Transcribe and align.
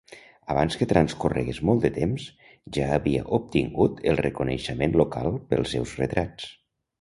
Abans 0.51 0.75
que 0.77 0.85
transcorregués 0.91 1.59
molt 1.69 1.83
de 1.87 1.91
temps, 1.97 2.25
ja 2.77 2.87
havia 2.95 3.21
obtingut 3.39 4.01
el 4.13 4.19
reconeixement 4.23 4.97
local 5.03 5.31
pels 5.53 5.77
seus 5.77 5.95
retrats. 6.03 6.51